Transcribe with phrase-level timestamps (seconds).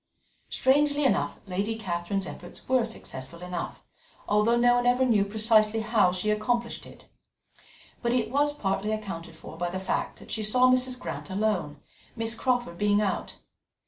[0.49, 3.83] Strangely enough, Lady Catherine's efforts were successful enough,
[4.27, 7.05] although no one ever knew precisely how she accomplished it.
[8.01, 10.97] But it was partly accounted for by the fact that she saw Mrs.
[10.99, 11.83] Grant alone,
[12.15, 13.35] Miss Crawford being out.